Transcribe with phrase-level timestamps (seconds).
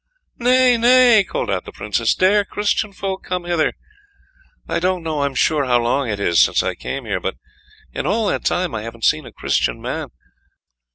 [0.39, 3.73] "Nay, nay," called out the Princess, "dare Christian folk come hither?
[4.67, 7.35] I don't know I'm sure how long it is since I came here, but
[7.93, 10.07] in all that time I haven't seen a Christian man.